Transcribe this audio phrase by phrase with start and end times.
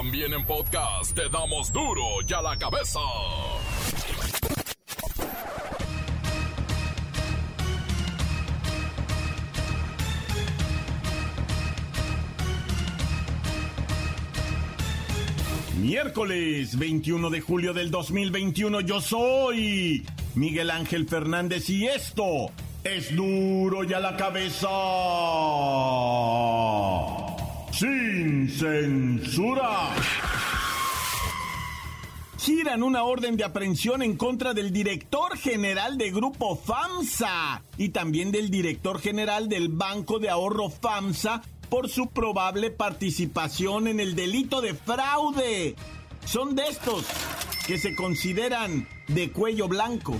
[0.00, 3.00] También en podcast te damos duro y a la cabeza.
[15.80, 20.06] Miércoles 21 de julio del 2021 yo soy
[20.36, 22.52] Miguel Ángel Fernández y esto
[22.84, 24.68] es duro y a la cabeza.
[27.78, 29.94] Sin censura.
[32.36, 38.32] Giran una orden de aprehensión en contra del director general de Grupo FAMSA y también
[38.32, 44.60] del director general del Banco de Ahorro FAMSA por su probable participación en el delito
[44.60, 45.76] de fraude.
[46.24, 47.06] Son de estos
[47.68, 50.16] que se consideran de cuello blanco.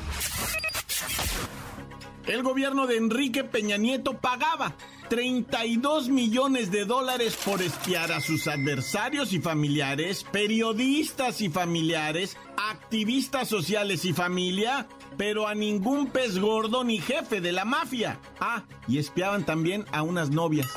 [2.24, 4.76] El gobierno de Enrique Peña Nieto pagaba
[5.08, 12.36] 32 millones de dólares por espiar a sus adversarios y familiares, periodistas y familiares,
[12.70, 14.86] activistas sociales y familia,
[15.16, 18.18] pero a ningún pez gordo ni jefe de la mafia.
[18.40, 20.68] Ah, y espiaban también a unas novias.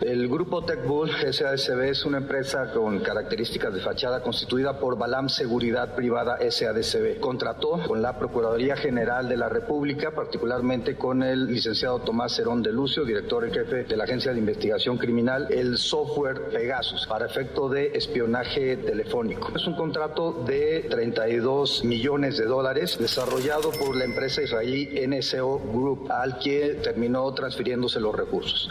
[0.00, 5.96] El grupo TechBull SADCB es una empresa con características de fachada constituida por Balam Seguridad
[5.96, 7.18] Privada SADCB.
[7.18, 12.70] Contrató con la Procuraduría General de la República, particularmente con el licenciado Tomás Herón de
[12.70, 17.68] Lucio, director en jefe de la Agencia de Investigación Criminal, el software Pegasus para efecto
[17.68, 19.50] de espionaje telefónico.
[19.56, 26.08] Es un contrato de 32 millones de dólares desarrollado por la empresa israelí NSO Group,
[26.12, 28.70] al que terminó transfiriéndose los recursos.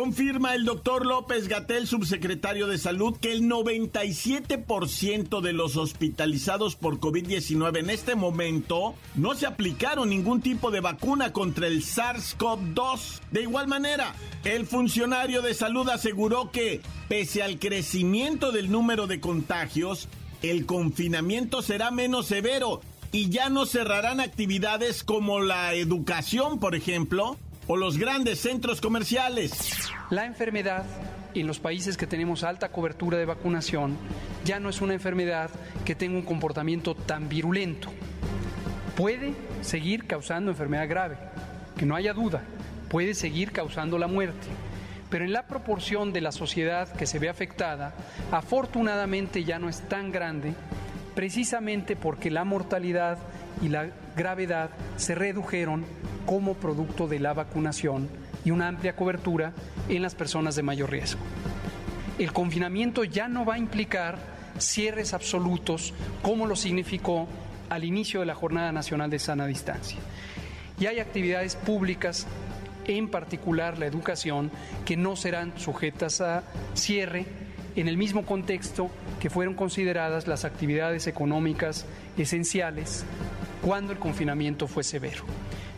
[0.00, 7.00] Confirma el doctor López Gatel, subsecretario de Salud, que el 97% de los hospitalizados por
[7.00, 13.20] COVID-19 en este momento no se aplicaron ningún tipo de vacuna contra el SARS-CoV-2.
[13.30, 19.20] De igual manera, el funcionario de salud aseguró que, pese al crecimiento del número de
[19.20, 20.08] contagios,
[20.40, 22.80] el confinamiento será menos severo
[23.12, 27.36] y ya no cerrarán actividades como la educación, por ejemplo,
[27.72, 29.92] o los grandes centros comerciales.
[30.10, 30.84] La enfermedad
[31.34, 33.96] en los países que tenemos alta cobertura de vacunación
[34.44, 35.50] ya no es una enfermedad
[35.84, 37.88] que tenga un comportamiento tan virulento.
[38.96, 41.16] Puede seguir causando enfermedad grave,
[41.76, 42.42] que no haya duda,
[42.88, 44.48] puede seguir causando la muerte.
[45.08, 47.94] Pero en la proporción de la sociedad que se ve afectada,
[48.32, 50.54] afortunadamente ya no es tan grande,
[51.14, 53.18] precisamente porque la mortalidad
[53.62, 55.84] y la gravedad se redujeron
[56.26, 58.08] como producto de la vacunación
[58.44, 59.52] y una amplia cobertura
[59.88, 61.20] en las personas de mayor riesgo.
[62.18, 64.18] El confinamiento ya no va a implicar
[64.58, 67.28] cierres absolutos como lo significó
[67.68, 69.98] al inicio de la Jornada Nacional de Sana Distancia.
[70.78, 72.26] Y hay actividades públicas,
[72.86, 74.50] en particular la educación,
[74.84, 76.42] que no serán sujetas a
[76.74, 77.26] cierre
[77.76, 78.90] en el mismo contexto
[79.20, 83.04] que fueron consideradas las actividades económicas esenciales
[83.62, 85.24] cuando el confinamiento fue severo.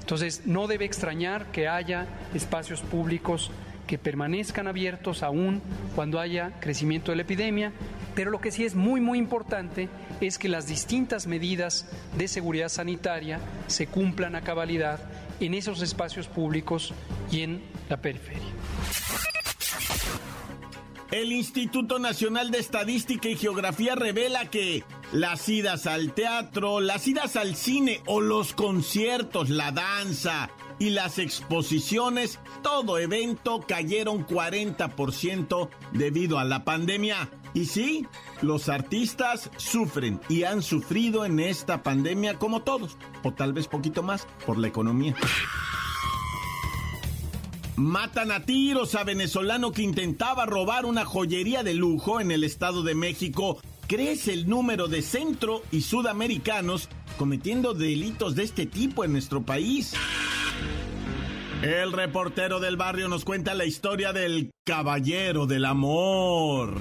[0.00, 3.50] Entonces, no debe extrañar que haya espacios públicos
[3.86, 5.60] que permanezcan abiertos aún
[5.94, 7.72] cuando haya crecimiento de la epidemia,
[8.14, 9.88] pero lo que sí es muy, muy importante
[10.20, 15.00] es que las distintas medidas de seguridad sanitaria se cumplan a cabalidad
[15.40, 16.92] en esos espacios públicos
[17.30, 18.42] y en la periferia.
[21.10, 24.82] El Instituto Nacional de Estadística y Geografía revela que
[25.12, 31.18] las idas al teatro, las idas al cine o los conciertos, la danza y las
[31.18, 37.28] exposiciones, todo evento cayeron 40% debido a la pandemia.
[37.54, 38.06] Y sí,
[38.40, 44.02] los artistas sufren y han sufrido en esta pandemia como todos, o tal vez poquito
[44.02, 45.14] más por la economía.
[47.76, 52.82] Matan a tiros a venezolano que intentaba robar una joyería de lujo en el Estado
[52.82, 53.58] de México.
[53.92, 56.88] Crece el número de centro y sudamericanos
[57.18, 59.92] cometiendo delitos de este tipo en nuestro país.
[61.60, 66.80] El reportero del barrio nos cuenta la historia del caballero del amor.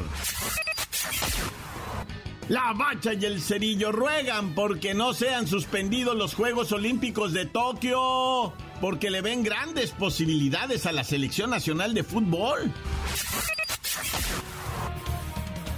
[2.47, 8.53] La Bacha y el Cerillo ruegan porque no sean suspendidos los Juegos Olímpicos de Tokio,
[8.79, 12.71] porque le ven grandes posibilidades a la Selección Nacional de Fútbol.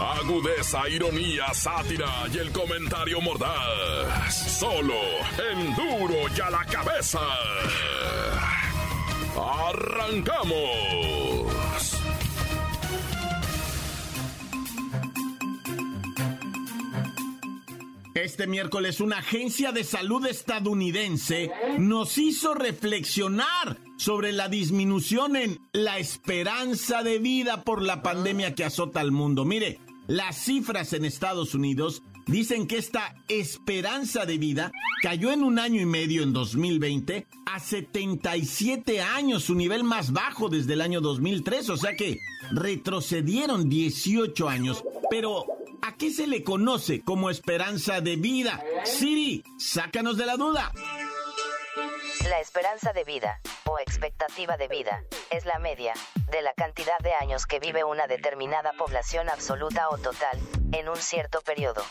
[0.00, 4.58] Agudeza, ironía, sátira y el comentario mordaz.
[4.58, 4.94] Solo
[5.50, 7.20] en duro y a la cabeza.
[9.36, 11.08] ¡Arrancamos!
[18.14, 25.98] Este miércoles una agencia de salud estadounidense nos hizo reflexionar sobre la disminución en la
[25.98, 29.44] esperanza de vida por la pandemia que azota al mundo.
[29.44, 29.78] Mire,
[30.08, 34.72] las cifras en Estados Unidos dicen que esta esperanza de vida
[35.02, 40.48] cayó en un año y medio en 2020 a 77 años, su nivel más bajo
[40.48, 42.18] desde el año 2003, o sea que
[42.50, 44.82] retrocedieron 18 años.
[45.10, 45.46] Pero
[45.80, 48.62] ¿A qué se le conoce como esperanza de vida?
[48.84, 50.72] Siri, sácanos de la duda.
[52.28, 55.94] La esperanza de vida, o expectativa de vida, es la media
[56.30, 60.38] de la cantidad de años que vive una determinada población absoluta o total
[60.72, 61.82] en un cierto periodo.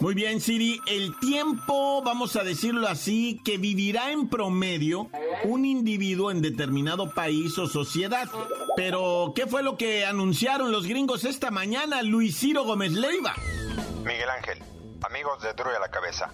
[0.00, 0.80] Muy bien, Siri.
[0.88, 5.08] El tiempo, vamos a decirlo así, que vivirá en promedio
[5.44, 8.28] un individuo en determinado país o sociedad.
[8.74, 13.34] Pero, ¿qué fue lo que anunciaron los gringos esta mañana, Luis Ciro Gómez Leiva?
[14.02, 14.58] Miguel Ángel,
[15.02, 16.32] amigos de Duro a la Cabeza.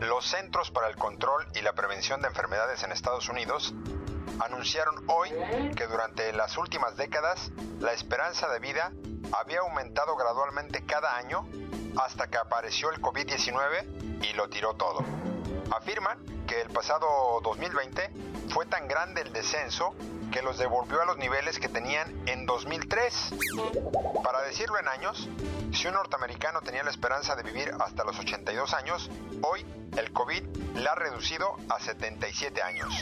[0.00, 3.74] Los Centros para el Control y la Prevención de Enfermedades en Estados Unidos
[4.40, 5.30] anunciaron hoy
[5.74, 7.50] que durante las últimas décadas
[7.80, 8.92] la esperanza de vida
[9.32, 11.48] había aumentado gradualmente cada año
[11.98, 15.02] hasta que apareció el COVID-19 y lo tiró todo.
[15.70, 16.18] Afirman
[16.56, 17.06] que el pasado
[17.42, 18.10] 2020
[18.48, 19.94] fue tan grande el descenso
[20.32, 23.34] que los devolvió a los niveles que tenían en 2003.
[24.24, 25.28] Para decirlo en años,
[25.74, 29.10] si un norteamericano tenía la esperanza de vivir hasta los 82 años,
[29.42, 29.66] hoy
[29.98, 30.42] el COVID
[30.76, 32.94] la ha reducido a 77 años.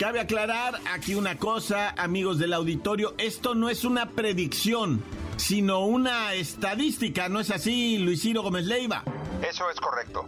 [0.00, 5.04] Cabe aclarar aquí una cosa, amigos del auditorio, esto no es una predicción
[5.36, 9.02] sino una estadística, ¿no es así, Luis Ciro Gómez Leiva?
[9.46, 10.24] Eso es correcto,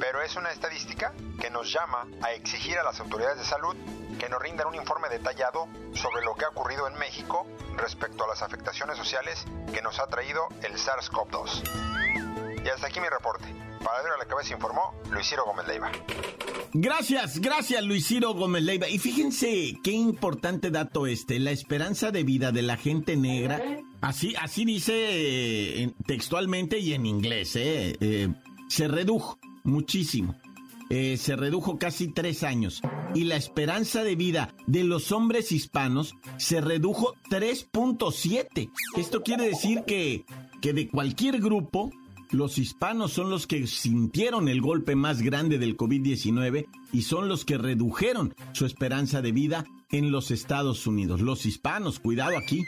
[0.00, 3.76] pero es una estadística que nos llama a exigir a las autoridades de salud
[4.18, 8.28] que nos rindan un informe detallado sobre lo que ha ocurrido en México respecto a
[8.28, 12.64] las afectaciones sociales que nos ha traído el SARS-CoV-2.
[12.64, 13.54] Y hasta aquí mi reporte.
[13.82, 15.90] Para a la cabeza informó Luis Ciro Gómez Leiva.
[16.74, 18.88] Gracias, gracias Luis Ciro Gómez Leiva.
[18.88, 23.62] Y fíjense qué importante dato este, la esperanza de vida de la gente negra.
[24.02, 28.28] Así, así dice eh, textualmente y en inglés, eh, eh,
[28.68, 30.34] se redujo muchísimo.
[30.88, 32.82] se redujo casi tres años.
[33.14, 38.70] Y la esperanza de vida de los hombres hispanos se redujo 3.7.
[38.96, 40.24] Esto quiere decir que,
[40.60, 41.90] que de cualquier grupo,
[42.30, 47.44] los hispanos son los que sintieron el golpe más grande del COVID-19 y son los
[47.44, 51.20] que redujeron su esperanza de vida en los Estados Unidos.
[51.20, 52.64] Los hispanos, cuidado aquí.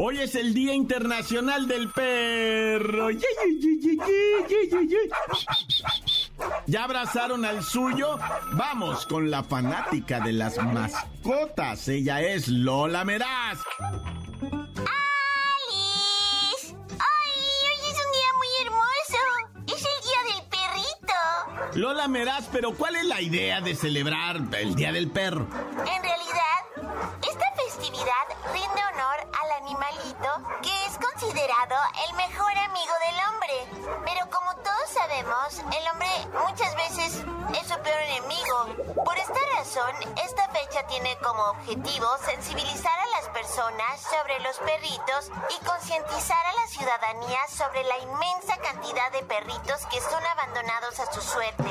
[0.00, 3.08] Hoy es el Día Internacional del Perro.
[6.66, 8.16] ¿Ya abrazaron al suyo?
[8.52, 11.88] Vamos con la fanática de las mascotas.
[11.88, 13.58] Ella es Lola Meraz.
[21.74, 25.46] Lola Meraz, pero ¿cuál es la idea de celebrar el Día del Perro?
[25.78, 26.17] En realidad,
[31.38, 31.76] considerado
[32.08, 34.02] el mejor amigo del hombre.
[34.04, 36.08] Pero como todos sabemos, el hombre
[36.48, 37.24] muchas veces
[37.54, 39.04] es su peor enemigo.
[39.68, 46.52] Esta fecha tiene como objetivo sensibilizar a las personas sobre los perritos y concientizar a
[46.54, 51.68] la ciudadanía sobre la inmensa cantidad de perritos que son abandonados a su suerte.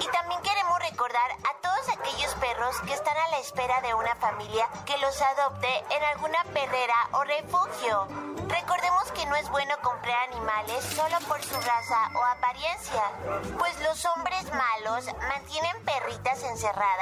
[0.00, 4.14] Y también queremos recordar a todos aquellos perros que están a la espera de una
[4.14, 8.08] familia que los adopte en alguna perrera o refugio.
[8.48, 13.02] Recordemos que no es bueno comprar animales solo por su raza o apariencia,
[13.58, 16.93] pues los hombres malos mantienen perritas encerradas,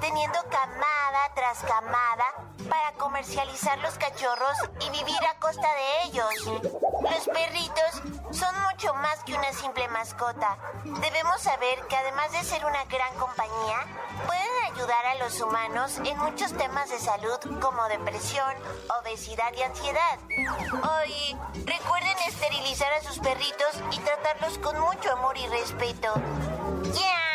[0.00, 2.24] teniendo camada tras camada
[2.68, 6.62] para comercializar los cachorros y vivir a costa de ellos.
[7.02, 8.02] Los perritos
[8.32, 10.56] son mucho más que una simple mascota.
[10.84, 13.78] Debemos saber que además de ser una gran compañía,
[14.26, 18.54] pueden ayudar a los humanos en muchos temas de salud como depresión,
[19.00, 20.18] obesidad y ansiedad.
[20.72, 26.14] Hoy, recuerden esterilizar a sus perritos y tratarlos con mucho amor y respeto.
[26.94, 27.25] ¡Ya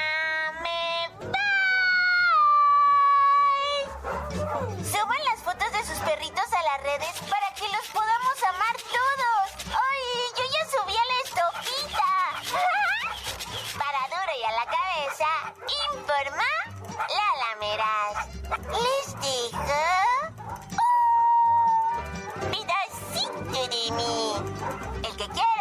[4.61, 9.75] Suban las fotos de sus perritos a las redes para que los podamos amar todos.
[9.89, 10.03] ¡Ay,
[10.37, 12.11] yo ya subí a la estopita!
[13.79, 15.29] Para duro y a la cabeza,
[15.93, 16.49] informa
[17.17, 18.27] la lamerás.
[18.69, 19.81] Les digo...
[20.77, 21.99] ¡Oh!
[22.51, 24.23] ¡Pedacito de mí!
[25.07, 25.60] El que quiera.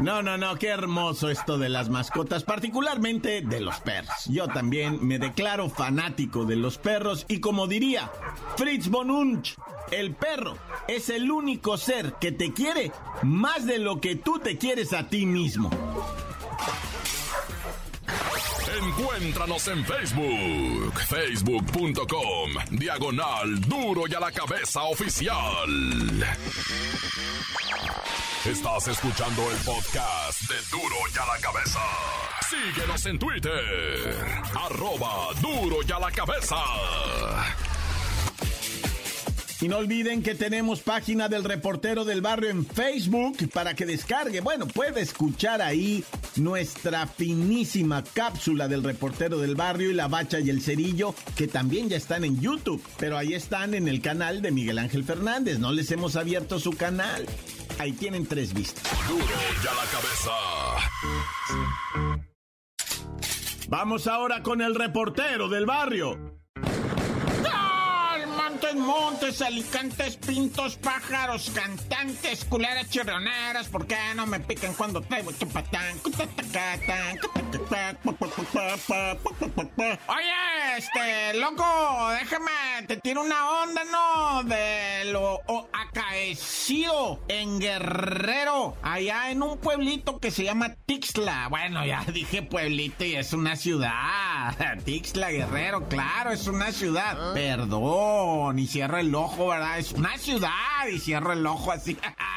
[0.00, 4.26] No, no, no, qué hermoso esto de las mascotas, particularmente de los perros.
[4.26, 8.10] Yo también me declaro fanático de los perros y como diría
[8.56, 9.56] Fritz Bonunch,
[9.90, 14.58] el perro es el único ser que te quiere más de lo que tú te
[14.58, 15.70] quieres a ti mismo.
[18.82, 25.66] Encuéntranos en Facebook, facebook.com, diagonal duro y a la cabeza oficial.
[28.50, 31.80] Estás escuchando el podcast de duro y a la cabeza.
[32.48, 34.14] Síguenos en Twitter,
[34.54, 36.56] arroba duro y a la cabeza.
[39.60, 44.40] Y no olviden que tenemos página del reportero del barrio en Facebook para que descargue.
[44.40, 46.04] Bueno, puede escuchar ahí
[46.36, 51.88] nuestra finísima cápsula del reportero del barrio y la bacha y el cerillo, que también
[51.88, 52.80] ya están en YouTube.
[52.98, 55.58] Pero ahí están en el canal de Miguel Ángel Fernández.
[55.58, 57.26] No les hemos abierto su canal.
[57.78, 58.82] Ahí tienen tres vistas.
[59.08, 60.30] Duro y a la cabeza.
[63.68, 66.40] Vamos ahora con el reportero del barrio.
[68.56, 75.30] Montes, montes, alicantes, pintos, pájaros, cantantes, culeras, chirrioneras, ¿por qué no me pican cuando traigo
[75.32, 76.00] chupatán?
[80.08, 84.42] Oye, este, loco, déjame, te tiro una onda, ¿no?
[84.44, 91.48] De lo acaecido en Guerrero, allá en un pueblito que se llama Tixla.
[91.48, 94.54] Bueno, ya dije pueblito y es una ciudad.
[94.84, 97.34] Tixla, Guerrero, claro, es una ciudad.
[97.34, 99.78] Perdón, y cierra el ojo, ¿verdad?
[99.78, 101.96] Es una ciudad y cierra el ojo así.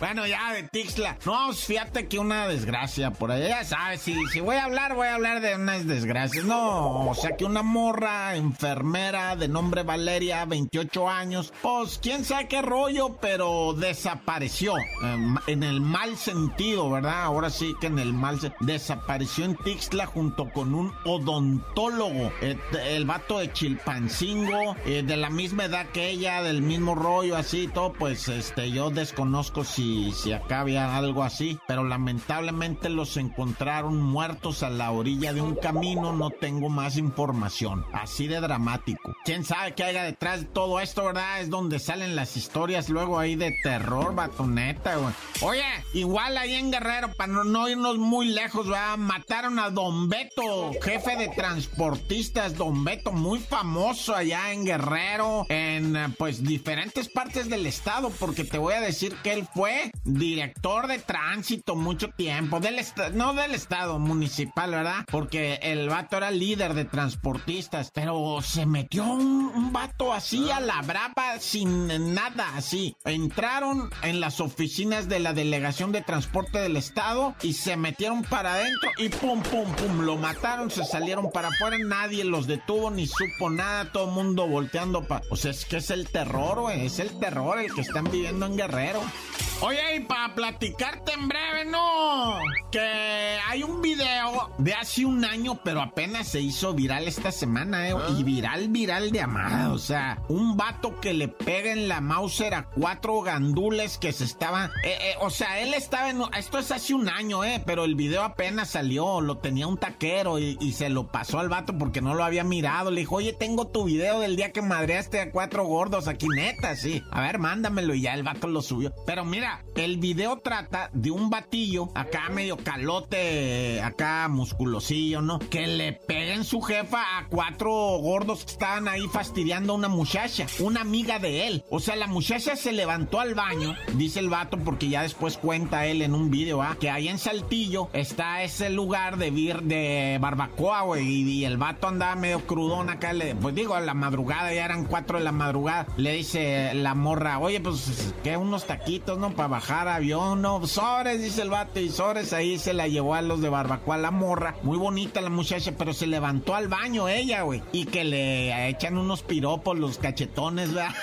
[0.00, 1.16] Bueno, ya de Tixla.
[1.24, 5.14] No, fíjate que una desgracia por allá, ya sabes, si, voy a hablar, voy a
[5.14, 6.44] hablar de unas desgracias.
[6.44, 12.48] No, o sea que una morra enfermera de nombre Valeria, 28 años, pues quién sabe
[12.48, 14.74] qué rollo, pero desapareció.
[15.02, 17.22] En, en el mal sentido, ¿verdad?
[17.22, 18.66] Ahora sí que en el mal sentido.
[18.66, 22.32] Desapareció en Tixla junto con un odontólogo.
[22.40, 27.68] El, vato de Chilpancingo, eh, de la misma edad que ella, del mismo rollo, así,
[27.68, 29.19] todo, pues este, yo desconozco
[29.64, 35.40] si, si acá había algo así, pero lamentablemente los encontraron muertos a la orilla de
[35.40, 39.14] un camino, no tengo más información, así de dramático.
[39.24, 41.40] ¿Quién sabe qué haya detrás de todo esto, verdad?
[41.40, 44.96] Es donde salen las historias luego ahí de terror, batoneta.
[45.42, 48.66] Oye, igual ahí en Guerrero, para no, no irnos muy lejos.
[48.96, 56.14] Mataron a Don Beto, jefe de transportistas, Don Beto, muy famoso allá en Guerrero, en
[56.18, 60.98] pues diferentes partes del estado, porque te voy a decir que él fue director de
[60.98, 62.80] tránsito mucho tiempo, del
[63.14, 65.04] no del estado municipal, ¿verdad?
[65.10, 70.60] Porque el vato era líder de transportistas, pero se metió un, un vato así a
[70.60, 72.96] la brava sin nada, así.
[73.04, 78.54] Entraron en las oficinas de la delegación de transporte del estado y se metieron para
[78.54, 83.06] adentro y pum, pum, pum, lo mataron, se salieron para afuera, nadie los detuvo ni
[83.06, 85.24] supo nada, todo el mundo volteando para...
[85.30, 88.46] O sea, es que es el terror, güey, es el terror el que están viviendo
[88.46, 88.99] en Guerrero.
[89.00, 89.49] Wow.
[89.62, 92.38] Oye, y para platicarte en breve, ¿no?
[92.72, 97.90] Que hay un video de hace un año, pero apenas se hizo viral esta semana,
[97.90, 97.94] ¿eh?
[98.16, 99.70] Y viral, viral de amada.
[99.72, 104.24] O sea, un vato que le pega en la Mauser a cuatro gandules que se
[104.24, 104.70] estaban.
[104.82, 106.22] Eh, eh, o sea, él estaba en.
[106.38, 107.62] Esto es hace un año, ¿eh?
[107.66, 109.20] Pero el video apenas salió.
[109.20, 112.44] Lo tenía un taquero y, y se lo pasó al vato porque no lo había
[112.44, 112.90] mirado.
[112.90, 116.76] Le dijo, oye, tengo tu video del día que madreaste a cuatro gordos aquí, neta,
[116.76, 117.02] sí.
[117.10, 117.94] A ver, mándamelo.
[117.94, 118.94] Y ya el vato lo subió.
[119.04, 125.38] Pero mira, el video trata de un batillo, acá medio calote, acá musculosillo, ¿no?
[125.38, 129.88] Que le pega en su jefa a cuatro gordos que estaban ahí fastidiando a una
[129.88, 131.64] muchacha, una amiga de él.
[131.70, 135.86] O sea, la muchacha se levantó al baño, dice el vato, porque ya después cuenta
[135.86, 136.76] él en un video, ¿ah?
[136.78, 141.56] Que ahí en Saltillo está ese lugar de vir, de barbacoa, güey, y, y, el
[141.56, 145.24] vato andaba medio crudón acá, le, pues digo, a la madrugada, ya eran cuatro de
[145.24, 149.34] la madrugada, le dice la morra, oye, pues, que unos taquitos, ¿no?
[149.40, 153.22] Para bajar avión, no, sobres, dice el vato, y sobres ahí se la llevó a
[153.22, 157.40] los de barbacoa la morra, muy bonita la muchacha, pero se levantó al baño ella,
[157.40, 160.94] güey, y que le echan unos piropos los cachetones, ¿verdad?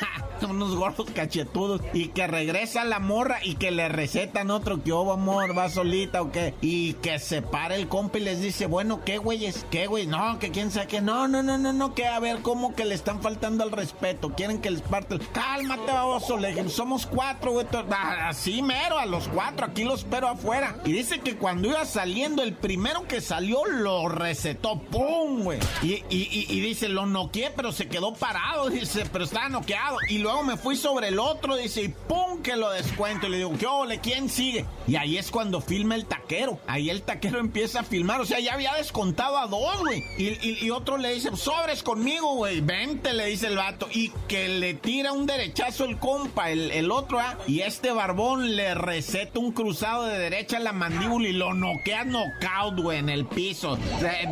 [0.48, 5.12] unos gordos cachetudos, y que regresa la morra y que le recetan otro, que oh,
[5.12, 9.04] amor, va solita o qué, y que se para el compa y les dice, bueno,
[9.04, 9.66] ¿qué güeyes?
[9.72, 10.06] ¿Qué güey?
[10.06, 12.86] No, que quién sabe que no, no, no, no, no, que a ver, ¿cómo que
[12.86, 14.36] le están faltando al respeto?
[14.36, 15.18] ¿Quieren que les parte?
[15.34, 17.66] Cálmate, baboso, le somos cuatro, güey,
[18.28, 20.76] así mero, a los cuatro, aquí los espero afuera.
[20.86, 25.60] Y dice que cuando iba saliendo, el primero que salió lo recetó, ¡pum, güey!
[25.82, 29.98] Y, y, dice, lo noqueé, pero se quedó parado, dice, pero estaba noqueado.
[30.10, 32.42] Y luego me fui sobre el otro, dice, y ¡pum!
[32.42, 33.28] que lo descuento.
[33.28, 34.00] Y le digo, ¿qué ole?
[34.00, 34.66] ¿Quién sigue?
[34.88, 36.60] Y ahí es cuando filma el taquero.
[36.68, 38.22] Ahí el taquero empieza a filmar.
[38.22, 40.04] O sea, ya había descontado a dos, güey.
[40.18, 42.62] Y, y, otro le dice, sobres conmigo, güey.
[42.62, 43.88] Vente, le dice el vato.
[43.92, 47.38] Y que le tira un derechazo el compa, el, el otro, ¿ah?
[47.48, 52.04] Y este barbón le receta un cruzado de derecha a la mandíbula y lo noquea
[52.04, 53.78] knockout, güey, en el piso.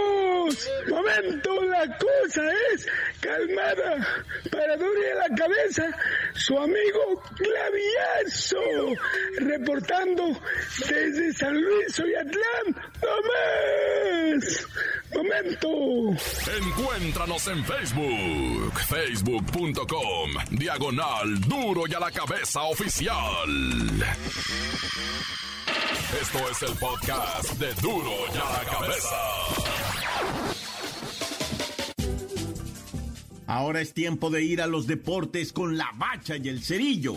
[0.88, 2.86] Momento, la cosa es
[3.20, 4.06] calmada.
[4.50, 5.84] Para dormir la cabeza,
[6.34, 8.60] su amigo Claviazo.
[9.38, 10.40] Reportando
[10.78, 12.92] desde San Luis Oyatlán.
[13.02, 14.66] ¡No más!
[15.14, 15.68] ¡Momento!
[16.58, 18.80] Encuéntranos en Facebook.
[18.88, 20.30] Facebook.com.
[20.50, 23.14] Diagonal Duro y a la cabeza oficial.
[26.20, 29.83] Esto es el podcast de Duro y a la cabeza.
[33.46, 37.14] Ahora es tiempo de ir a los deportes con la bacha y el cerillo.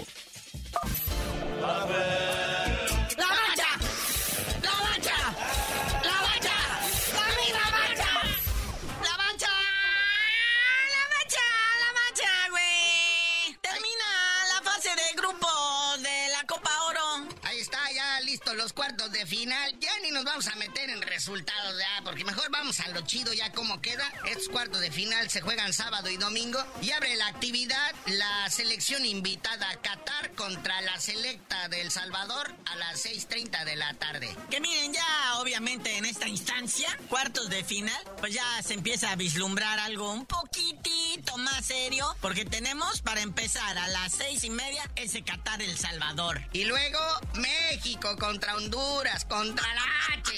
[19.27, 19.79] Final.
[19.79, 23.33] Ya ni nos vamos a meter en resultados, ya, porque mejor vamos a lo chido
[23.33, 24.03] ya como queda.
[24.25, 29.05] Estos cuartos de final se juegan sábado y domingo y abre la actividad la selección
[29.05, 34.35] invitada a Qatar contra la selecta del Salvador a las 6.30 de la tarde.
[34.49, 39.15] Que miren, ya obviamente en esta instancia, cuartos de final, pues ya se empieza a
[39.15, 44.89] vislumbrar algo un poquitito más serio, porque tenemos para empezar a las seis y media
[44.95, 46.41] ese Qatar El Salvador.
[46.53, 46.99] Y luego
[47.35, 48.15] México
[48.55, 49.83] Honduras, contra la
[50.13, 50.31] H.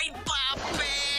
[0.00, 1.11] ¡Ay, papel!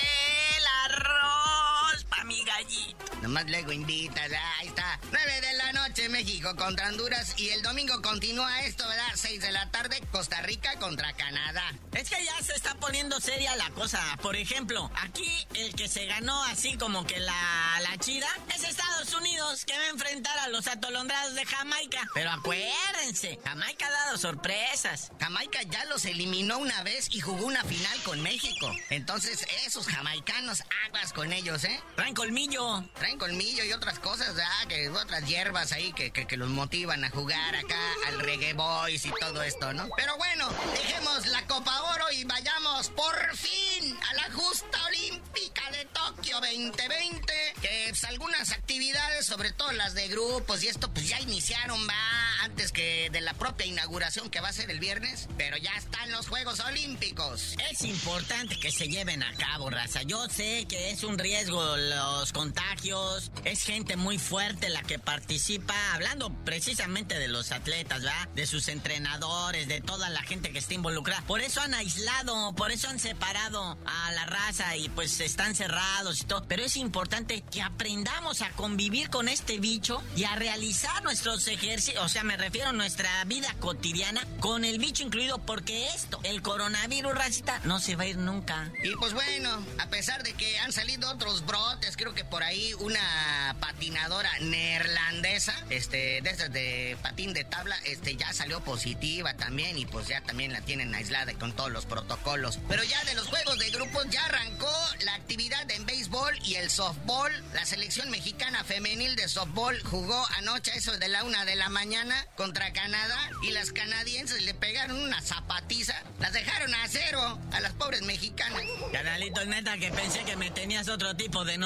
[2.34, 2.98] Mi gallito.
[3.22, 5.00] Nomás luego invitas, ahí está.
[5.12, 7.36] 9 de la noche, México contra Honduras.
[7.38, 9.12] Y el domingo continúa esto, ¿verdad?
[9.16, 11.72] 6 de la tarde, Costa Rica contra Canadá.
[11.94, 14.02] Es que ya se está poniendo seria la cosa.
[14.22, 19.14] Por ejemplo, aquí el que se ganó así como que la, la chida es Estados
[19.14, 22.08] Unidos, que va a enfrentar a los atolondrados de Jamaica.
[22.16, 25.12] Pero acuérdense, Jamaica ha dado sorpresas.
[25.20, 28.74] Jamaica ya los eliminó una vez y jugó una final con México.
[28.90, 31.80] Entonces, esos jamaicanos, aguas con ellos, ¿eh?
[31.96, 32.86] Traen colmillo.
[32.94, 34.68] Traen colmillo y otras cosas, ¿verdad?
[34.70, 37.76] Que otras hierbas ahí que, que, que los motivan a jugar acá
[38.08, 39.90] al reggae boys y todo esto, ¿no?
[39.98, 45.84] Pero bueno, dejemos la Copa Oro y vayamos por fin a la justa olímpica de
[45.86, 47.34] Tokio 2020.
[47.62, 52.44] Que pues, algunas actividades, sobre todo las de grupos y esto, pues ya iniciaron, va.
[52.44, 56.10] antes que de la propia inauguración que va a ser el viernes, pero ya están
[56.12, 57.56] los Juegos Olímpicos.
[57.70, 60.04] Es importante que se lleven a cabo, raza.
[60.04, 65.74] Yo sé que es un riesgo los contagios, es gente muy fuerte la que participa,
[65.94, 68.28] hablando precisamente de los atletas, ¿verdad?
[68.36, 71.22] De sus entrenadores, de toda la gente que está involucrada.
[71.24, 76.22] Por eso han aislado, por eso han separado a la raza y pues están cerrados
[76.22, 76.46] y todo.
[76.48, 82.04] Pero es importante que aprendamos a convivir con este bicho y a realizar nuestros ejercicios,
[82.04, 86.42] o sea, me refiero a nuestra vida cotidiana con el bicho incluido, porque esto, el
[86.42, 88.72] coronavirus, racita, no se va a ir nunca.
[88.84, 92.74] Y pues bueno, a pesar de que han salido otros brotes, creo que por ahí
[92.76, 99.78] una patinadora neerlandesa, este, de esas de patín de tabla, este, ya salió positiva también
[99.78, 102.60] y pues ya también la tienen aislada con todos los protocolos.
[102.68, 104.72] Pero ya de los juegos de grupos ya arrancó
[105.04, 107.32] la actividad en béisbol y el softball.
[107.54, 112.16] La selección mexicana femenil de softball jugó anoche eso de la una de la mañana
[112.36, 115.96] contra Canadá y las canadienses le pegaron una zapatiza.
[116.20, 118.62] Las dejaron a cero a las pobres mexicanas.
[118.92, 121.58] Canalito, neta que pensé que me tenías otro tipo de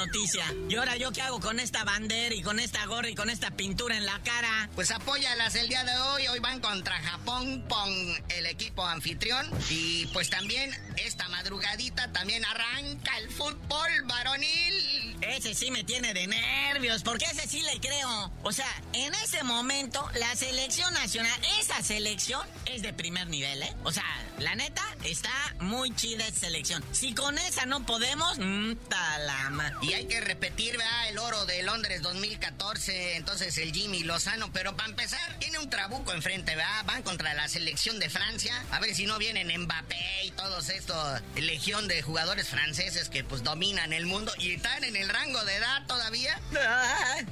[0.70, 3.52] ¿Y ahora yo qué hago con esta bandera y con esta gorra y con esta
[3.52, 4.70] pintura en la cara?
[4.76, 6.28] Pues apóyalas el día de hoy.
[6.28, 7.90] Hoy van contra Japón con
[8.30, 9.48] el equipo anfitrión.
[9.70, 15.18] Y pues también esta madrugadita también arranca el fútbol varonil.
[15.22, 18.32] Ese sí me tiene de nervios, porque ese sí le creo.
[18.44, 23.76] O sea, en ese momento, la selección nacional, esa selección es de primer nivel, ¿eh?
[23.84, 24.06] O sea,
[24.40, 26.84] la neta, está muy chida esa selección.
[26.92, 29.74] Si con esa no podemos, mmm, talama.
[29.82, 31.10] Y hay que repetir, ¿verdad?
[31.10, 34.52] El oro de Londres 2014, entonces el Jimmy Lozano.
[34.52, 36.86] Pero para empezar, tiene un trabuco enfrente, ¿verdad?
[36.86, 38.66] Van contra la selección de Francia.
[38.72, 43.44] A ver si no vienen Mbappé y todos estos, legión de jugadores franceses que pues
[43.44, 46.40] dominan el mundo y están en el rango de edad todavía.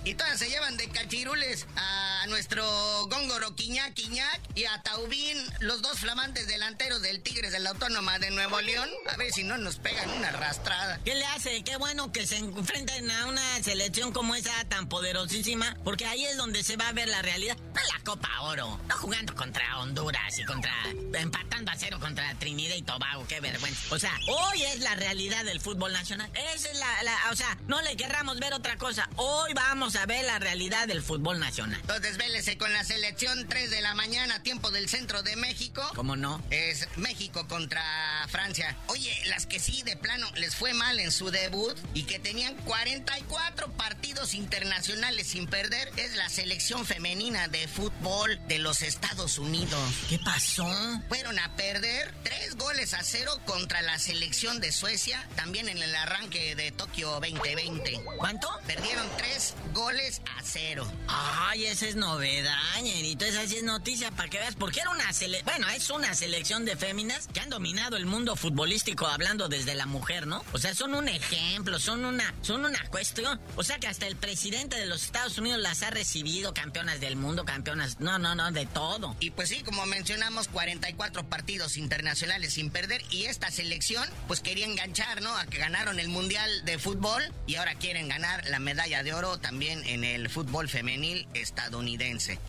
[0.03, 2.63] Y todas se llevan de cachirules a nuestro
[3.07, 8.19] Góngoro Quiñac Quiñac y a Taubín, los dos flamantes delanteros del Tigres de la Autónoma
[8.19, 8.89] de Nuevo León.
[9.09, 10.99] A ver si no nos pegan una arrastrada.
[11.05, 11.63] ¿Qué le hace?
[11.63, 16.35] Qué bueno que se enfrenten a una selección como esa tan poderosísima, porque ahí es
[16.35, 17.55] donde se va a ver la realidad.
[17.75, 20.73] No la Copa Oro, no jugando contra Honduras y contra.
[21.13, 23.93] empatando a cero contra Trinidad y Tobago, qué vergüenza.
[23.93, 26.27] O sea, hoy es la realidad del fútbol nacional.
[26.33, 29.07] Esa es la, la o sea, no le querramos ver otra cosa.
[29.17, 31.79] Hoy vamos a ver la realidad del fútbol nacional.
[31.81, 35.87] Entonces, vélese con la selección 3 de la mañana, tiempo del centro de México.
[35.93, 36.43] ¿Cómo no?
[36.49, 37.83] Es México contra
[38.29, 38.75] Francia.
[38.87, 42.54] Oye, las que sí, de plano, les fue mal en su debut y que tenían
[42.65, 49.79] 44 partidos internacionales sin perder, es la selección femenina de fútbol de los Estados Unidos.
[50.09, 50.65] ¿Qué pasó?
[51.07, 55.95] Fueron a perder tres goles a cero contra la selección de Suecia, también en el
[55.95, 58.01] arranque de Tokio 2020.
[58.17, 58.49] ¿Cuánto?
[58.65, 60.91] Perdieron tres goles a cero.
[61.07, 63.25] Ay, esa es novedad, ñerito.
[63.25, 64.55] Esa sí es noticia para que veas.
[64.55, 65.45] Porque era una selección.
[65.45, 69.85] Bueno, es una selección de féminas que han dominado el mundo futbolístico hablando desde la
[69.85, 70.43] mujer, ¿no?
[70.53, 73.39] O sea, son un ejemplo, son una, son una cuestión.
[73.55, 77.15] O sea que hasta el presidente de los Estados Unidos las ha recibido campeonas del
[77.15, 77.99] mundo, campeonas.
[77.99, 79.15] No, no, no, de todo.
[79.19, 83.01] Y pues sí, como mencionamos, 44 partidos internacionales sin perder.
[83.09, 85.35] Y esta selección, pues quería enganchar, ¿no?
[85.35, 89.39] A que ganaron el Mundial de Fútbol y ahora quieren ganar la medalla de oro
[89.39, 92.39] también en el fútbol femenil estadounidense.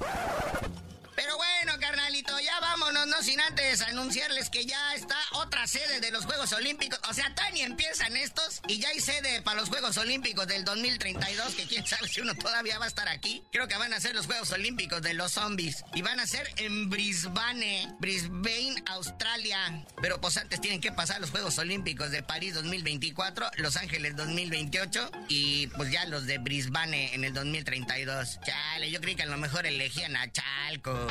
[1.16, 6.11] Pero bueno, carnalito, ya vámonos, no sin antes anunciarles que ya está otra sede de
[6.11, 7.00] los Juegos Olímpicos.
[7.09, 10.64] O sea, tan y empiezan estos y ya hay sede para los Juegos Olímpicos del
[10.64, 13.42] 2032, que quién sabe si uno todavía va a estar aquí.
[13.50, 15.85] Creo que van a ser los Juegos Olímpicos de los zombies.
[15.94, 19.87] Y van a ser en Brisbane, Brisbane, Australia.
[20.02, 25.11] Pero pues antes tienen que pasar los Juegos Olímpicos de París 2024, Los Ángeles 2028
[25.29, 28.40] y pues ya los de Brisbane en el 2032.
[28.44, 31.06] Chale, yo creí que a lo mejor elegían a Chalco.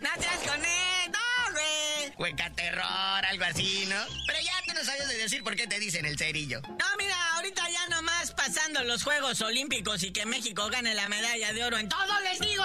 [0.00, 1.10] ¡No seas con él!
[1.10, 2.12] ¡No, güey!
[2.18, 3.96] Hueca terror, algo así, ¿no?
[4.26, 6.60] Pero ya tú no sabes de decir por qué te dicen el cerillo.
[6.62, 11.52] No, mira, ahorita ya nomás pasando los Juegos Olímpicos y que México gane la medalla
[11.52, 12.64] de oro en todo, les digo.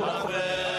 [0.00, 0.71] ¡La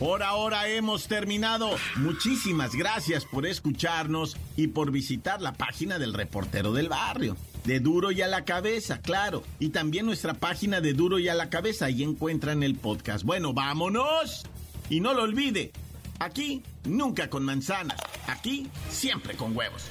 [0.00, 1.72] Por ahora hemos terminado.
[1.96, 7.36] Muchísimas gracias por escucharnos y por visitar la página del reportero del barrio.
[7.64, 9.42] De Duro y a la cabeza, claro.
[9.58, 11.84] Y también nuestra página de Duro y a la cabeza.
[11.84, 13.24] Ahí encuentran el podcast.
[13.24, 14.44] Bueno, vámonos.
[14.88, 15.70] Y no lo olvide.
[16.18, 18.00] Aquí nunca con manzanas.
[18.26, 19.90] Aquí siempre con huevos.